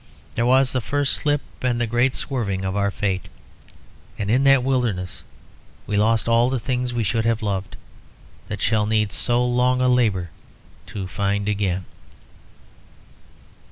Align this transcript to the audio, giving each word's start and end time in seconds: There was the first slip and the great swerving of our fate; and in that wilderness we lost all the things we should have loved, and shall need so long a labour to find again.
There 0.33 0.47
was 0.47 0.71
the 0.71 0.81
first 0.81 1.13
slip 1.13 1.41
and 1.61 1.79
the 1.79 1.85
great 1.85 2.15
swerving 2.15 2.65
of 2.65 2.75
our 2.75 2.89
fate; 2.89 3.29
and 4.17 4.31
in 4.31 4.45
that 4.45 4.63
wilderness 4.63 5.21
we 5.85 5.95
lost 5.95 6.27
all 6.27 6.49
the 6.49 6.59
things 6.59 6.91
we 6.91 7.03
should 7.03 7.23
have 7.23 7.43
loved, 7.43 7.77
and 8.49 8.59
shall 8.59 8.87
need 8.87 9.11
so 9.11 9.45
long 9.45 9.79
a 9.79 9.87
labour 9.87 10.31
to 10.87 11.05
find 11.07 11.47
again. 11.47 11.85